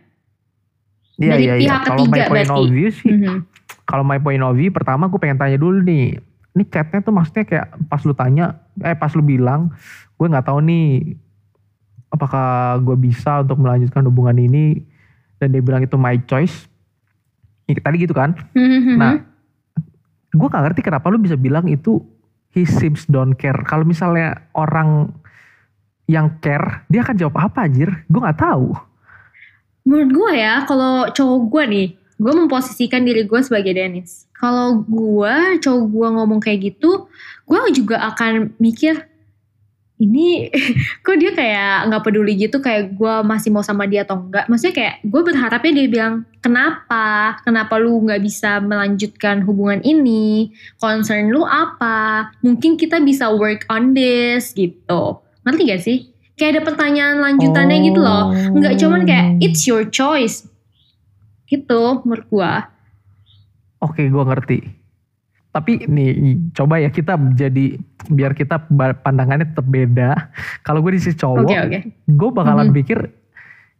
[1.15, 1.55] Iya Dari iya.
[1.55, 2.59] pihak Kalau my ketiga point berarti.
[2.59, 3.37] of view sih Mhm.
[3.83, 6.15] kalau my point of view pertama gue pengen tanya dulu nih
[6.49, 9.67] ini chatnya tuh maksudnya kayak pas lu tanya eh pas lu bilang
[10.15, 11.19] gue nggak tahu nih
[12.07, 14.79] apakah gue bisa untuk melanjutkan hubungan ini
[15.37, 16.69] dan dia bilang itu my choice
[17.69, 18.33] Tadi gitu kan.
[18.57, 18.97] Mhm.
[18.97, 19.21] Nah,
[20.33, 22.01] gue gak ngerti kenapa lu bisa bilang itu
[22.49, 23.61] he seems don't care.
[23.61, 25.13] Kalau misalnya orang
[26.09, 27.89] yang care, dia akan jawab apa anjir?
[28.09, 28.73] Gue gak tahu.
[29.89, 31.87] menurut gue ya kalau cowok gue nih
[32.19, 34.27] gue memposisikan diri gue sebagai Dennis.
[34.35, 37.09] Kalau gue cowok gue ngomong kayak gitu
[37.49, 39.07] gue juga akan mikir
[39.99, 40.51] ini
[41.05, 44.75] kok dia kayak nggak peduli gitu kayak gue masih mau sama dia atau enggak maksudnya
[44.75, 47.39] kayak gue berharapnya dia bilang kenapa?
[47.41, 50.53] Kenapa lu nggak bisa melanjutkan hubungan ini?
[50.77, 52.29] Concern lu apa?
[52.45, 55.97] Mungkin kita bisa work on this gitu ngerti gak sih?
[56.33, 58.31] Kayak ada pertanyaan lanjutannya gitu loh.
[58.31, 60.47] Nggak cuman kayak it's your choice.
[61.43, 62.51] Gitu menurut gue
[63.79, 64.59] Oke, gue ngerti.
[65.49, 66.11] Tapi nih,
[66.51, 68.69] coba ya kita jadi biar kita
[69.01, 70.31] pandangannya tetap beda.
[70.67, 71.79] Kalau gue di sisi cowok, oke oke.
[72.05, 72.75] gue bakalan Mhm.
[72.75, 72.99] pikir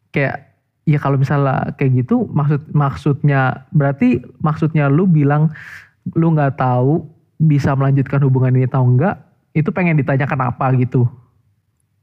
[0.10, 0.50] kayak
[0.84, 5.54] ya kalau misalnya kayak gitu maksud maksudnya berarti maksudnya lu bilang
[6.18, 7.06] lu nggak tahu
[7.38, 9.22] bisa melanjutkan hubungan ini atau enggak
[9.54, 11.06] itu pengen ditanya kenapa gitu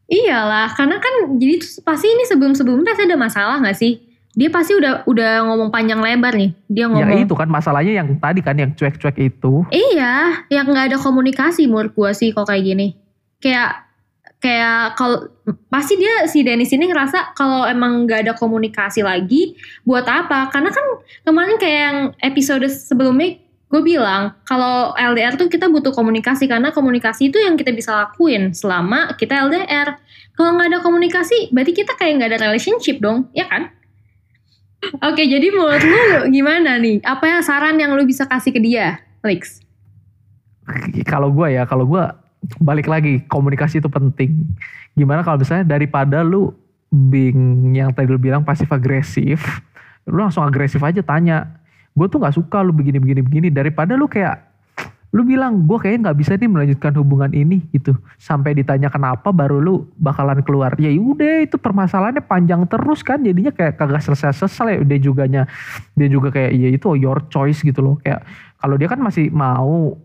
[0.07, 3.99] Iyalah, karena kan jadi pasti ini sebelum-sebelumnya pasti ada masalah gak sih?
[4.37, 6.53] Dia pasti udah udah ngomong panjang lebar nih.
[6.69, 7.25] Dia ya ngomong.
[7.25, 11.97] itu kan masalahnya yang tadi kan yang cuek-cuek itu Iya, yang nggak ada komunikasi menurut
[11.97, 12.92] gua sih kok kayak gini.
[13.40, 13.88] Kayak
[14.37, 15.33] kayak kalau
[15.73, 19.57] pasti dia si Dennis ini ngerasa kalau emang nggak ada komunikasi lagi
[19.88, 20.53] buat apa?
[20.53, 20.85] Karena kan
[21.25, 27.35] kemarin kayak yang episode sebelumnya gue bilang kalau LDR tuh kita butuh komunikasi karena komunikasi
[27.35, 29.98] itu yang kita bisa lakuin selama kita LDR.
[30.37, 33.72] Kalau nggak ada komunikasi, berarti kita kayak nggak ada relationship dong, ya kan?
[35.00, 37.00] Oke, jadi menurut lu gimana nih?
[37.00, 39.64] Apa ya saran yang lu bisa kasih ke dia, Lex?
[41.07, 42.02] kalau gue ya kalau gue
[42.62, 44.46] balik lagi komunikasi itu penting
[44.98, 46.50] gimana kalau misalnya daripada lu
[46.90, 49.62] being yang tadi lu bilang pasif agresif
[50.07, 51.59] lu langsung agresif aja tanya
[51.96, 53.48] gue tuh nggak suka lu begini begini begini.
[53.48, 54.52] Daripada lu kayak
[55.16, 57.96] lu bilang gue kayaknya nggak bisa nih melanjutkan hubungan ini gitu.
[58.20, 60.76] Sampai ditanya kenapa baru lu bakalan keluar.
[60.76, 63.24] Ya udah itu permasalahannya panjang terus kan.
[63.24, 65.42] Jadinya kayak kagak selesai selesai ya dia juganya
[65.96, 67.96] dia juga kayak iya itu your choice gitu loh.
[68.04, 68.28] Kayak
[68.61, 69.96] kalau dia kan masih mau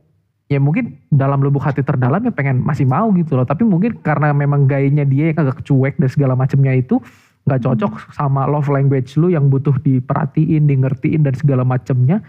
[0.47, 3.43] ya mungkin dalam lubuk hati terdalam ya pengen masih mau gitu loh.
[3.43, 7.03] Tapi mungkin karena memang gayanya dia yang agak cuek dan segala macamnya itu
[7.47, 12.21] nggak cocok sama love language lu yang butuh diperhatiin, di ngertiin dan segala macamnya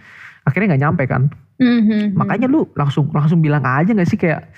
[0.42, 1.22] akhirnya nggak nyampe kan?
[1.62, 2.18] Mhm.
[2.18, 4.50] makanya lu langsung langsung bilang aja nggak sih kayak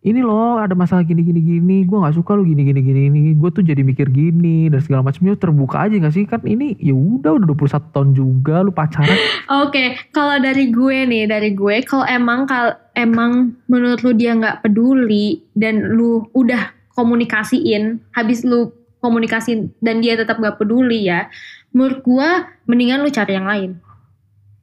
[0.00, 3.20] ini loh ada masalah gini gini gini gue nggak suka lu gini gini gini ini
[3.36, 6.24] gue tuh jadi mikir gini dan segala macamnya terbuka aja nggak sih?
[6.24, 9.12] Kan ini ya udah udah 21 tahun juga lu pacaran.
[9.68, 14.64] Oke, kalau dari gue nih, dari gue, kalau emang kal emang menurut lu dia nggak
[14.64, 21.26] peduli dan lu udah komunikasiin, habis lu komunikasiin dan dia tetap nggak peduli ya,
[21.72, 22.28] menurut gue
[22.68, 23.70] mendingan lu cari yang lain.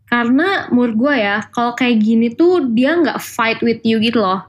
[0.07, 4.45] Karena menurut gue ya, kalau kayak gini tuh dia nggak fight with you gitu loh.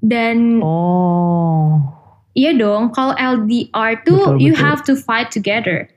[0.00, 1.80] Dan oh
[2.32, 4.64] iya dong, kalau LDR tuh Betul, you betul.
[4.64, 5.88] have to fight together.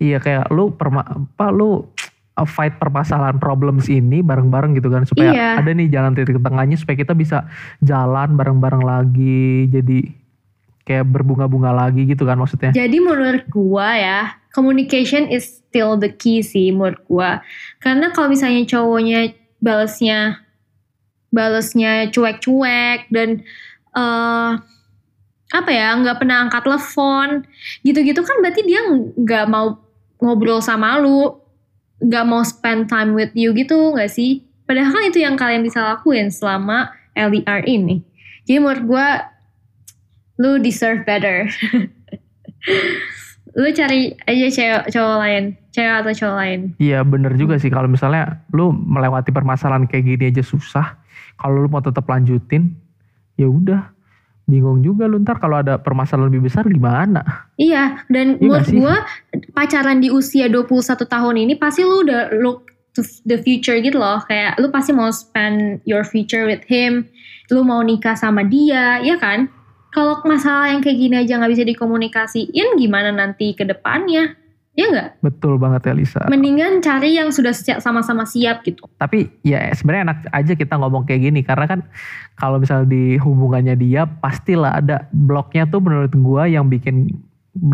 [0.00, 1.84] Iya kayak lu perma apa lu
[2.48, 5.48] fight permasalahan problems ini bareng-bareng gitu kan supaya Iya.
[5.60, 7.44] ada nih jalan titik tengahnya supaya kita bisa
[7.84, 10.08] jalan bareng-bareng lagi jadi
[10.84, 12.72] kayak berbunga-bunga lagi gitu kan maksudnya.
[12.72, 14.20] Jadi menurut gua ya,
[14.56, 17.30] communication is still the key sih menurut gua.
[17.78, 20.40] Karena kalau misalnya cowoknya balesnya
[21.30, 23.46] balesnya cuek-cuek dan
[23.94, 24.52] eh
[25.50, 27.28] apa ya nggak pernah angkat telepon
[27.82, 28.80] gitu-gitu kan berarti dia
[29.18, 29.82] nggak mau
[30.22, 31.42] ngobrol sama lu
[31.98, 35.82] nggak mau spend time with you gitu nggak sih padahal kan itu yang kalian bisa
[35.82, 37.98] lakuin selama LDR ini
[38.46, 39.06] jadi menurut gua
[40.40, 41.44] lu deserve better
[43.60, 47.90] lu cari aja cewek cowok lain cewek atau cowok lain Iya bener juga sih kalau
[47.90, 50.96] misalnya lu melewati permasalahan kayak gini aja susah.
[51.40, 52.76] Kalau lu mau tetap lanjutin
[53.40, 53.96] ya udah
[54.50, 57.22] bingung juga lu ntar kalau ada permasalahan lebih besar gimana?
[57.54, 58.96] Iya, dan Iya menurut gue
[59.54, 62.66] pacaran di usia 21 tahun ini pasti lu udah look
[62.98, 64.18] to the future gitu loh.
[64.26, 67.06] Kayak lu pasti mau spend your future with him.
[67.54, 69.46] Lu mau nikah sama dia, ya kan?
[69.90, 74.38] Kalau masalah yang kayak gini aja nggak bisa dikomunikasiin, gimana nanti ke depannya?
[74.78, 75.08] Ya nggak?
[75.18, 76.22] Betul banget ya Lisa.
[76.30, 77.50] Mendingan cari yang sudah
[77.82, 78.86] sama-sama siap gitu.
[79.02, 81.80] Tapi ya sebenarnya enak aja kita ngomong kayak gini karena kan
[82.38, 87.10] kalau misalnya di hubungannya dia pastilah ada bloknya tuh menurut gua yang bikin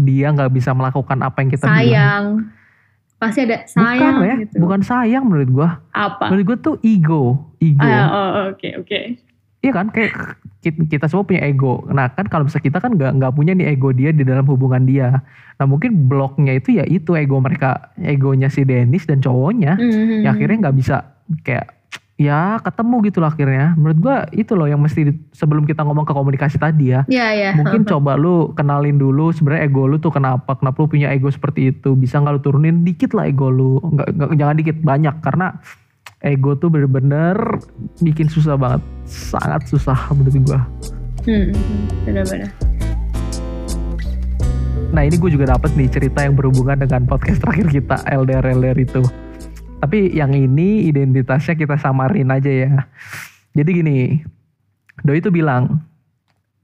[0.08, 1.76] dia nggak bisa melakukan apa yang kita bilang.
[1.76, 2.24] sayang.
[3.16, 4.54] Pasti ada Bukan sayang ya, gitu.
[4.60, 5.68] bukan sayang menurut gua.
[5.92, 6.32] Apa?
[6.32, 7.22] Menurut gua tuh ego,
[7.60, 7.84] ego.
[7.84, 9.00] Ah, oh, oke, oke.
[9.60, 10.12] Iya kan kayak
[10.72, 11.84] kita, semua punya ego.
[11.86, 14.82] Nah kan kalau misalnya kita kan nggak nggak punya nih ego dia di dalam hubungan
[14.82, 15.22] dia.
[15.56, 19.76] Nah mungkin bloknya itu ya itu ego mereka, egonya si Dennis dan cowoknya.
[19.76, 20.22] Mhm.
[20.22, 20.96] Ya akhirnya nggak bisa
[21.42, 21.76] kayak
[22.16, 23.76] ya ketemu gitu loh akhirnya.
[23.76, 27.04] Menurut gua itu loh yang mesti di- sebelum kita ngomong ke komunikasi tadi ya.
[27.06, 27.52] Ya ya.
[27.52, 31.70] Mungkin coba lu kenalin dulu sebenarnya ego lu tuh kenapa, kenapa lu punya ego seperti
[31.70, 31.92] itu.
[31.92, 33.84] Bisa nggak lu turunin dikit lah ego lu.
[33.84, 35.14] Nggak, nggak- jangan dikit, banyak.
[35.20, 35.46] Karena
[36.26, 37.38] ego tuh bener-bener
[38.02, 38.82] bikin susah banget.
[39.06, 40.60] Sangat susah menurut gua.
[41.22, 42.50] Hmm, hmm, benar-benar.
[44.90, 49.02] Nah ini gue juga dapet nih cerita yang berhubungan dengan podcast terakhir kita LDR-LDR itu.
[49.82, 52.72] Tapi yang ini identitasnya kita samarin aja ya.
[53.52, 53.98] Jadi gini,
[55.04, 55.84] Doi itu bilang,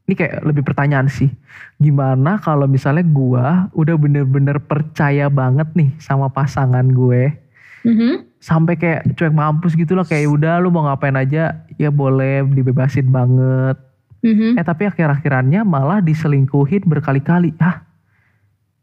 [0.09, 1.29] ini kayak lebih pertanyaan sih.
[1.77, 7.37] Gimana kalau misalnya gua udah bener-bener percaya banget nih sama pasangan gue.
[7.85, 8.32] Mhm.
[8.43, 10.03] Sampai kayak cuek mampus gitu loh.
[10.03, 13.79] Kayak udah lu mau ngapain aja, ya boleh dibebasin banget.
[14.27, 14.59] Mhm.
[14.59, 17.55] Eh tapi akhir-akhirannya malah diselingkuhin berkali-kali.
[17.63, 17.87] Hah?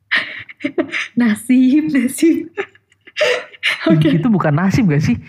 [1.19, 2.47] Nasib, nasib.
[3.91, 5.19] Oke, itu bukan nasib gak sih?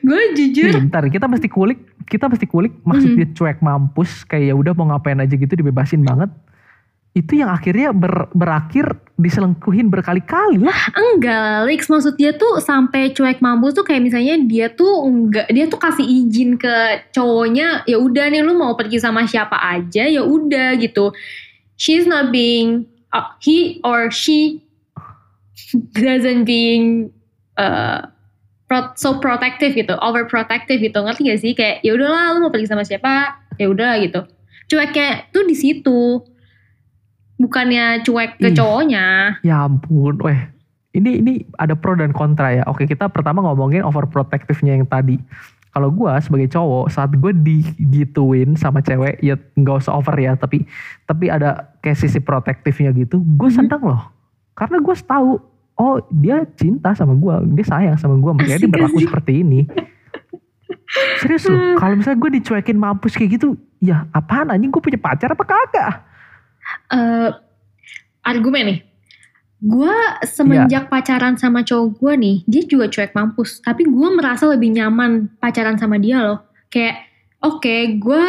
[0.00, 0.70] gue jujur.
[0.70, 1.78] Nih, bentar, kita mesti kulik,
[2.08, 6.06] kita mesti kulik maksud dia cuek mampus kayak ya udah mau ngapain aja gitu dibebasin
[6.06, 6.30] banget.
[7.18, 10.94] Itu yang akhirnya ber- berakhir diselingkuhin berkali-kali lah.
[10.94, 15.66] Enggak, Lex maksud dia tuh sampai cuek mampus tuh kayak misalnya dia tuh enggak dia
[15.66, 20.22] tuh kasih izin ke cowoknya ya udah nih lu mau pergi sama siapa aja ya
[20.22, 21.10] udah gitu.
[21.74, 24.62] She's not being uh, he or she
[25.98, 27.10] doesn't being
[27.58, 28.06] uh,
[28.94, 30.98] so protective gitu, overprotective gitu.
[31.02, 31.52] Ngerti gak sih?
[31.58, 34.22] Kayak ya udahlah lu mau pergi sama siapa, ya udah gitu.
[34.70, 36.22] Cueknya tuh di situ.
[37.38, 38.56] Bukannya cuek ke Ih.
[38.58, 39.38] cowoknya.
[39.46, 40.40] Ya ampun, weh.
[40.92, 42.62] Ini ini ada pro dan kontra ya.
[42.66, 45.22] Oke, kita pertama ngomongin overprotectivenya yang tadi.
[45.70, 50.66] Kalau gua sebagai cowok saat gue digituin sama cewek ya nggak usah over ya tapi
[51.06, 54.02] tapi ada kayak sisi protektifnya gitu gue senang loh
[54.58, 55.38] karena gue tahu
[55.78, 59.06] oh dia cinta sama gua dia sayang sama gua makanya dia berlaku asik.
[59.06, 59.60] seperti ini
[61.20, 65.30] serius loh kalau misalnya gue dicuekin mampus kayak gitu ya apaan anjing gue punya pacar
[65.30, 66.07] apa kagak
[66.92, 67.30] eh
[68.24, 68.80] argumen nih.
[69.58, 73.58] Gue semenjak pacaran sama cowok gue nih, dia juga cuek mampus.
[73.58, 76.46] Tapi gue merasa lebih nyaman pacaran sama dia loh.
[76.70, 77.02] Kayak,
[77.42, 78.24] oke, gue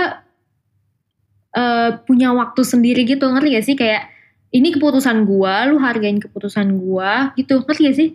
[1.54, 3.76] eh, punya waktu sendiri gitu, ngerti gak sih?
[3.78, 4.10] Kayak,
[4.50, 8.10] ini keputusan gue, lu hargain keputusan gue, gitu, ngerti gak sih?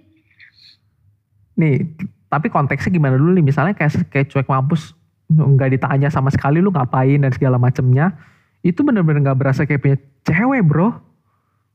[1.54, 1.86] nih
[2.26, 4.92] tapi konteksnya gimana dulu nih misalnya kayak kayak cuek mampus
[5.30, 8.12] nggak ditanya sama sekali lu ngapain dan segala macemnya
[8.66, 11.00] itu bener-bener nggak berasa kayak punya cewek bro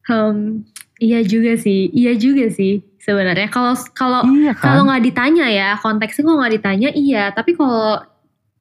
[0.09, 0.65] Hmm,
[0.97, 3.45] iya juga sih, iya juga sih sebenarnya.
[3.53, 7.23] Kalau kalau iya Kalau kan nggak ditanya ya, konteksnya kalau nggak ditanya iya.
[7.29, 8.01] Tapi kalau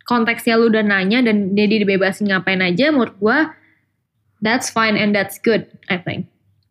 [0.05, 3.57] konteksnya lu udah nanya dan dia dibebasin ngapain aja, menurut gua
[4.45, 6.29] that's fine and that's good, I think.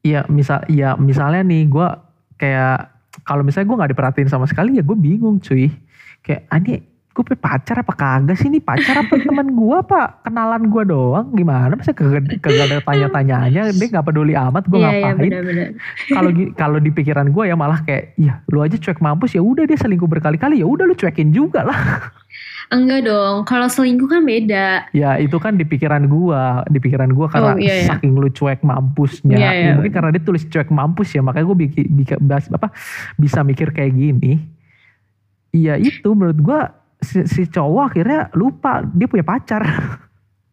[0.08, 1.88] iya misal iya misalnya nih gue
[2.40, 2.88] kayak
[3.28, 5.68] kalau misalnya gue nggak diperhatiin sama sekali ya gue bingung cuy
[6.24, 6.80] kayak ini
[7.18, 8.62] gue pacar apa kagak sih ini?
[8.62, 11.34] Pacar apa teman gue apa kenalan gue doang?
[11.34, 11.74] Gimana?
[11.74, 13.74] Masa kagak ada tanya-tanyanya?
[13.74, 15.32] Dia nggak peduli amat gue Iya iya ngapain?
[16.16, 19.34] kalau gi- kalau di pikiran gue ya malah kayak ya lu aja cuek mampus.
[19.34, 20.62] Ya udah dia selingkuh berkali-kali.
[20.62, 21.80] Ya udah lu cuekin juga lah.
[22.68, 24.92] Enggak dong, kalau selingkuh kan beda.
[24.92, 27.88] ya itu kan di pikiran gue di pikiran gue karena Oh, iya, iya.
[27.88, 29.40] saking lu cuek mampusnya.
[29.40, 31.88] Iya, Ya, mungkin karena dia tulis cuek mampus ya makanya gue bikin,
[32.52, 32.68] apa
[33.16, 34.44] bisa mikir kayak gini.
[35.56, 36.60] Iya itu menurut gue
[37.00, 39.64] si, si cowok akhirnya lupa dia punya pacar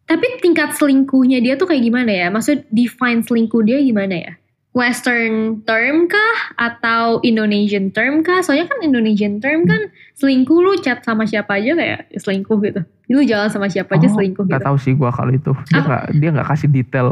[0.05, 2.29] Tapi tingkat selingkuhnya dia tuh kayak gimana ya?
[2.29, 4.33] Maksud define selingkuh dia gimana ya?
[4.69, 8.45] Western term kah atau Indonesian term kah?
[8.45, 12.85] Soalnya kan Indonesian term kan selingkuh lu chat sama siapa aja kayak selingkuh gitu.
[13.09, 14.67] Lu jalan sama siapa aja Oh, selingkuh nggak gitu.
[14.69, 15.85] tahu sih gue kalau itu dia Ah.
[15.89, 17.07] nggak dia nggak kasih detail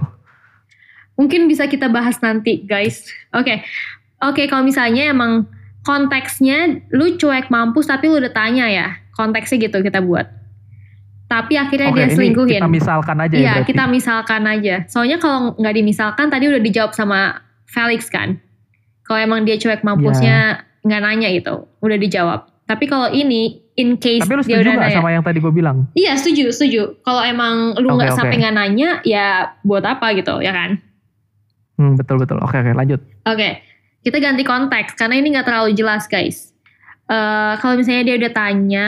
[1.14, 3.06] Mungkin bisa kita bahas nanti, guys.
[3.34, 3.62] Oke.
[4.20, 5.46] Oke, kalau misalnya emang
[5.82, 8.88] konteksnya lu cuek mampus tapi lu udah tanya ya.
[9.14, 10.26] Konteksnya gitu kita buat.
[11.26, 12.62] Tapi akhirnya Oke dia selingkuhin.
[12.62, 14.76] kita misalkan aja ya Iya, berarti kita misalkan aja.
[14.86, 18.38] Soalnya kalau nggak dimisalkan tadi udah dijawab sama Felix kan.
[19.02, 19.86] Kalau emang dia cuek Iya.
[19.86, 20.38] mampusnya
[20.84, 22.40] nggak nanya gitu, udah dijawab.
[22.64, 25.00] Tapi kalau ini in case tapi lu dia setuju udah nggak nanya.
[25.00, 26.82] sama yang tadi gue bilang Iya, setuju, setuju.
[27.02, 28.18] Kalau emang lu nggak oke.
[28.20, 29.26] sampai nggak nanya, ya
[29.62, 30.78] buat apa gitu, ya kan?
[31.74, 33.58] hmm, betul betul oke oke lanjut Oke,
[34.02, 36.53] kita ganti konteks karena ini nggak terlalu jelas guys.
[37.14, 38.88] Eh kalau misalnya dia udah tanya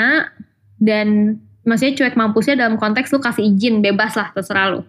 [0.81, 4.81] dan maksudnya cuek mampusnya dalam konteks lu kasih izin bebas lah terserah lu.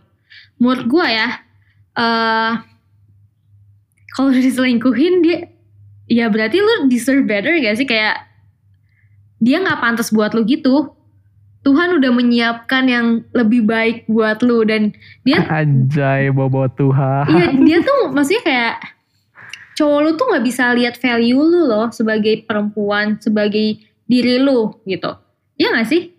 [0.56, 1.28] Menurut gua ya,
[2.00, 2.52] eh
[4.16, 5.52] kalau udah diselingkuhin dia,
[6.08, 8.24] ya berarti lu deserve better gak sih kayak
[9.36, 10.96] dia nggak pantas buat lu gitu.
[11.66, 14.94] Tuhan udah menyiapkan yang lebih baik buat lu dan
[15.26, 17.26] dia Anjay bobo Tuhan.
[17.26, 18.74] iya dia tuh maksudnya kayak
[19.76, 23.76] cowok lu tuh nggak bisa lihat value lu loh sebagai perempuan sebagai
[24.08, 25.12] diri lu gitu.
[25.60, 26.16] Ya gak sih?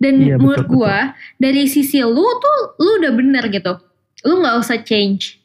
[0.00, 0.96] Dan Iya, betul, menurut gua
[1.38, 3.78] dari sisi lu tuh lu udah bener gitu.
[4.26, 5.38] Lu nggak usah change.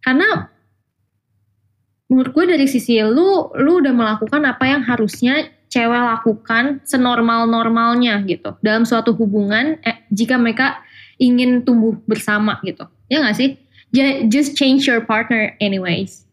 [0.00, 0.48] Karena
[2.10, 8.18] menurut gue dari sisi lu lu udah melakukan apa yang harusnya cewek lakukan senormal normalnya
[8.26, 8.58] gitu.
[8.64, 10.82] Dalam suatu hubungan eh, jika mereka
[11.22, 12.88] ingin tumbuh bersama gitu.
[13.06, 13.58] Ya gak sih
[14.30, 16.24] just change your partner anyways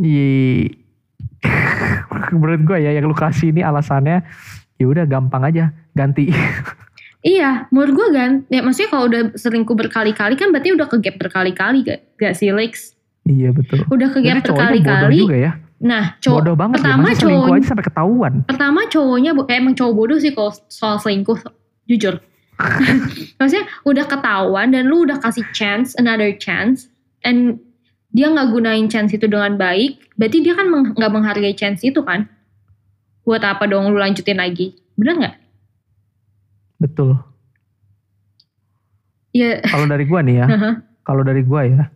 [0.00, 0.72] Iya.
[2.34, 4.24] Menurut gue ya yang lu kasih ini alasannya
[4.78, 6.30] ya udah gampang aja ganti.
[7.26, 11.18] iya menurut gue kan ya maksudnya kalau udah selingkuh berkali-kali kan berarti udah ke gap
[11.18, 12.94] berkali-kali gak, gak sih Lex
[13.26, 13.82] iya betul.
[13.90, 15.52] udah ke gap Jadi cowoknya bodoh berkali-kali juga ya.
[15.82, 16.78] nah cowok bodoh banget ya.
[16.78, 18.32] pertama selingkuh cowok aja sampai ketahuan.
[18.46, 21.38] pertama cowoknya eh, emang cowok bodoh sih kalau soal selingkuh
[21.90, 22.14] jujur
[23.38, 26.90] maksudnya udah ketahuan dan lu udah kasih chance another chance
[27.22, 27.62] and
[28.10, 32.00] dia nggak gunain chance itu dengan baik berarti dia kan meng- nggak menghargai chance itu
[32.02, 32.26] kan?
[33.22, 34.72] Buat apa dong lu lanjutin lagi?
[34.96, 35.36] Bener nggak?
[36.80, 37.18] Betul.
[39.36, 39.60] ya.
[39.68, 40.46] Kalau dari gua nih ya,
[41.08, 41.92] kalau dari gua ya,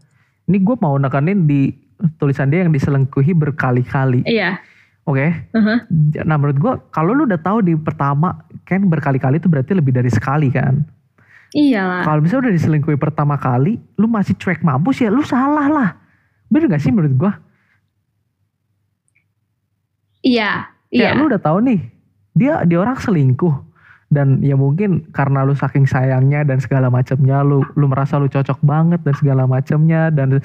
[0.46, 1.72] ini gua mau nekanin di
[2.20, 4.26] tulisan dia yang diselingkuhi berkali-kali.
[4.28, 4.58] iya
[5.02, 5.34] Oke.
[5.50, 5.78] Uh-huh.
[6.22, 10.10] Nah menurut gua kalau lu udah tahu di pertama kan berkali-kali itu berarti lebih dari
[10.10, 10.86] sekali kan.
[11.52, 15.90] iyalah Kalau misalnya udah diselingkuhi pertama kali, lu masih cuek mampus ya lu salah lah.
[16.48, 17.32] Bener gak sih menurut gua?
[20.22, 21.80] iya Kayak iya lu udah tahu nih,
[22.32, 23.72] dia dia orang selingkuh
[24.12, 28.60] dan ya mungkin karena lu saking sayangnya dan segala macamnya lu lu merasa lu cocok
[28.60, 30.36] banget dan segala macamnya dan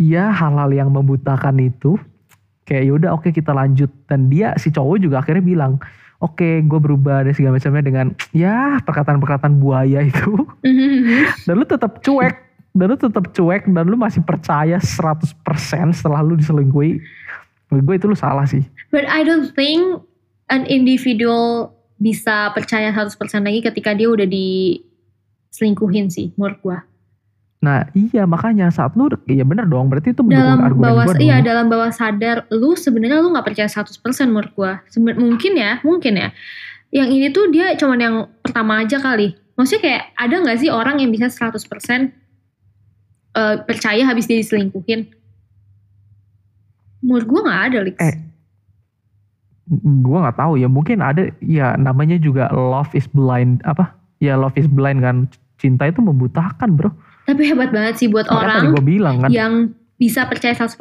[0.00, 2.00] ya hal-hal yang membutakan itu
[2.68, 3.90] kayak yaudah oke kita lanjut.
[4.06, 5.82] Dan dia si cowok juga akhirnya bilang
[6.22, 10.46] oke gue berubah dan segala macamnya dengan ya perkataan-perkataan buaya itu.
[11.46, 12.50] Dan lu tetap cuek.
[12.72, 15.36] Dan lu tetap cuek dan lu masih percaya 100%
[15.92, 17.04] setelah lu diselingkuhi.
[17.68, 18.64] Menurut gue itu lu salah sih.
[18.88, 20.00] But I don't think
[20.48, 23.14] an individual bisa percaya 100%
[23.46, 26.78] lagi ketika dia udah diselingkuhin sih menurut gua.
[27.62, 31.14] Nah iya makanya saat lu iya bener dong berarti itu mendukung Dalam argumen bawah gua
[31.22, 31.46] iya dong.
[31.46, 34.82] dalam bawah sadar lu sebenarnya lu nggak percaya 100% menurut gua.
[34.90, 36.28] Seben- mungkin ya, mungkin ya.
[36.90, 39.38] Yang ini tuh dia cuman yang pertama aja kali.
[39.54, 42.10] Maksudnya kayak ada nggak sih orang yang bisa 100%
[43.32, 45.06] eh, percaya habis dia diselingkuhin?
[47.00, 47.96] Menurut gua nggak ada, Lix.
[48.02, 48.16] Eh,
[50.02, 54.52] Gua nggak tahu ya mungkin ada ya namanya juga love is blind apa ya love
[54.58, 56.90] is blind kan cinta itu membutakan bro.
[57.22, 59.54] Tapi hebat banget sih buat Makanya orang gue bilang kan yang
[60.02, 60.74] bisa percaya 100%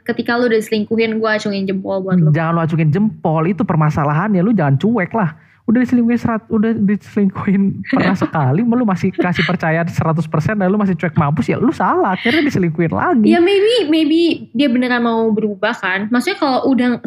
[0.00, 2.32] ketika lu udah diselingkuhin gue acungin jempol buat lu.
[2.32, 5.36] jangan lu acukin jempol itu permasalahannya lu jangan cuek lah.
[5.62, 10.98] Udah diselingkuhin serat, udah diselingkuhin pernah sekali, lu masih kasih percaya 100% dan lu masih
[10.98, 13.28] cuek mampus ya lu salah akhirnya diselingkuhin lagi.
[13.30, 16.10] Ya maybe maybe dia beneran mau berubah kan.
[16.10, 16.98] Maksudnya kalau udah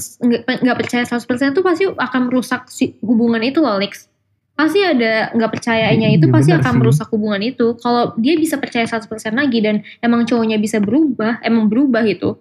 [0.62, 4.08] nggak percaya 100% tuh pasti akan merusak si hubungan itu loh Lex.
[4.56, 6.80] Pasti ada nggak percayanya itu Iya, pasti akan sih.
[6.80, 7.76] merusak hubungan itu.
[7.76, 12.40] Kalau dia bisa percaya 100% lagi dan emang cowoknya bisa berubah, emang berubah itu.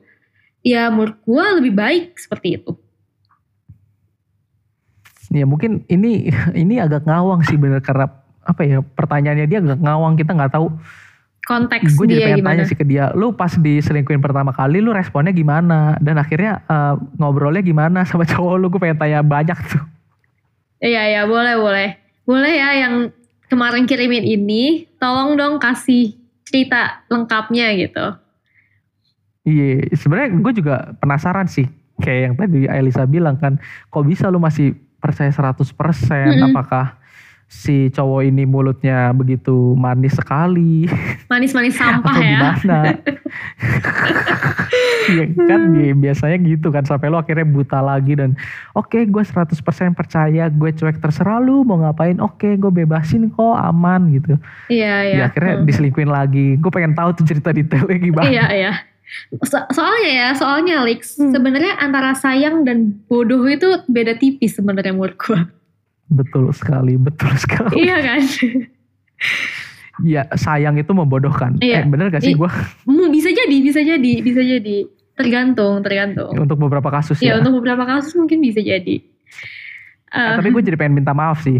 [0.62, 2.78] Ya menurut gue lebih baik seperti itu.
[5.34, 6.30] Ya mungkin ini
[6.62, 8.06] ini agak ngawang sih bener karena
[8.44, 10.70] apa ya pertanyaannya dia agak ngawang kita nggak tahu.
[11.44, 12.50] Konteks Gue jadi dia pengen gimana.
[12.56, 15.92] tanya sih ke dia, lu pas diselingkuhin pertama kali lu responnya gimana?
[16.00, 18.66] Dan akhirnya eh, ngobrolnya gimana sama cowok lu?
[18.72, 19.82] Gue pengen tanya banyak tuh.
[20.78, 21.88] Iya ya boleh boleh
[22.24, 22.94] boleh ya yang
[23.48, 28.16] kemarin kirimin ini tolong dong kasih cerita lengkapnya gitu.
[29.44, 31.68] Iya, sebenarnya gue juga penasaran sih.
[32.00, 33.60] Kayak yang tadi Elisa bilang kan,
[33.92, 35.60] kok bisa lu masih percaya 100%?
[35.60, 36.48] Mm-mm.
[36.48, 36.96] Apakah
[37.54, 40.90] si cowok ini mulutnya begitu manis sekali?
[41.30, 42.30] Manis-manis sampah atau ya.
[42.34, 42.78] gimana?
[45.04, 48.32] Iya kan ya, biasanya gitu kan sampai lu akhirnya buta lagi dan
[48.72, 49.52] oke gue 100%
[49.92, 54.34] percaya gue cuek terserah lu mau ngapain oke gue bebasin kok aman gitu.
[54.66, 55.16] Iya iya.
[55.20, 55.66] Ya akhirnya Hmm.
[55.68, 56.56] diselingkuhin lagi.
[56.56, 58.24] Gue pengen tahu tuh cerita detailnya gimana.
[58.26, 58.72] Iya iya.
[59.44, 61.30] So- soalnya ya, soalnya Alex, Hmm.
[61.30, 65.44] sebenarnya antara sayang dan bodoh itu beda tipis sebenarnya menurut gua.
[66.08, 67.84] Betul sekali, betul sekali.
[67.84, 68.20] iya kan?
[70.02, 71.62] Ya sayang itu membodohkan.
[71.62, 71.82] Iya.
[71.82, 72.50] Eh bener gak sih gue
[73.10, 74.78] bisa jadi, bisa jadi, bisa jadi.
[75.14, 76.34] Tergantung, tergantung.
[76.34, 77.38] untuk beberapa kasus Ya, ya.
[77.38, 78.98] untuk beberapa kasus mungkin bisa jadi.
[80.14, 81.58] Eh, tapi gue jadi pengen minta maaf sih.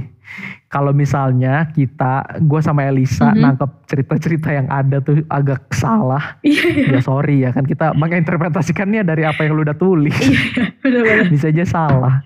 [0.71, 3.43] Kalau misalnya kita, gue sama Elisa Mhm.
[3.43, 6.39] nangkep cerita-cerita yang ada tuh agak salah.
[6.47, 10.15] Iya, ya sorry ya kan kita menginterpretasikannya dari apa yang lu udah tulis.
[10.17, 11.27] iya, benar-benar.
[11.35, 12.23] Bisa aja salah.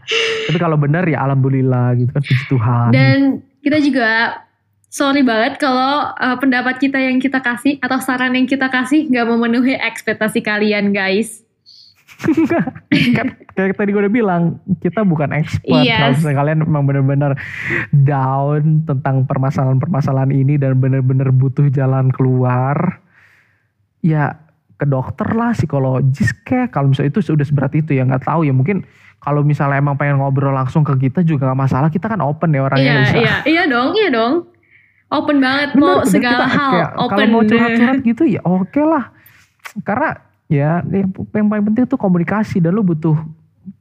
[0.47, 2.89] Tapi kalau benar ya alhamdulillah gitu kan puji Tuhan.
[2.93, 3.19] Dan
[3.61, 4.09] kita juga
[4.89, 9.27] sorry banget kalau uh, pendapat kita yang kita kasih atau saran yang kita kasih nggak
[9.29, 11.45] memenuhi ekspektasi kalian guys.
[13.17, 14.43] Kan kayak tadi gue udah bilang
[14.83, 15.99] kita bukan expert Yes.
[16.03, 17.33] kalau misalnya kalian memang benar-benar
[17.95, 22.99] down tentang permasalahan-permasalahan ini dan benar-benar butuh jalan keluar
[24.03, 24.35] ya
[24.79, 28.55] ke dokter lah psikologis kayak kalau misalnya itu sudah seberat itu ya nggak tahu ya
[28.55, 28.83] mungkin
[29.19, 32.63] kalau misalnya emang pengen ngobrol langsung ke kita juga nggak masalah kita kan open ya
[32.63, 34.35] orangnya Iya bisa iya iya dong iya dong.
[35.09, 37.09] Open banget Bener, mau bener, segala kita hal kayak open.
[37.09, 39.05] Kalau mau curhat-curhat gitu ya oke lah.
[39.83, 40.11] Karena
[40.49, 43.15] ya yang, yang paling penting tuh komunikasi dan lu butuh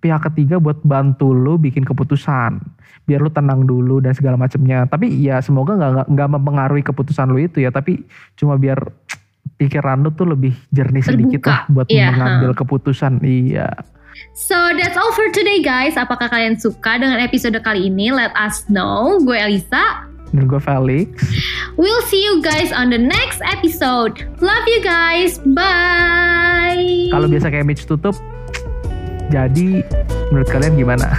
[0.03, 2.59] pihak ketiga buat bantu lu bikin keputusan.
[3.07, 4.83] Biar lu tenang dulu dan segala macamnya.
[4.83, 7.71] Tapi ya semoga nggak nggak- mempengaruhi keputusan lu itu ya.
[7.71, 8.03] Tapi
[8.35, 8.83] cuma biar
[9.55, 13.23] pikiran lu tuh lebih jernih sedikit lah buat Iya, mengambil keputusan.
[13.23, 13.71] Iya.
[14.35, 15.95] So that's all for today guys.
[15.95, 18.11] Apakah kalian suka dengan episode kali ini?
[18.11, 19.23] Let us know.
[19.23, 20.09] Gue Elisa.
[20.35, 21.07] Dan gue Felix.
[21.79, 24.27] We'll see you guys on the next episode.
[24.43, 25.39] Love you guys.
[25.39, 27.11] Bye.
[27.13, 28.17] Kalau biasa kayak Mitch tutup,
[29.31, 29.83] jadi
[30.31, 31.15] menurut kalian gimana?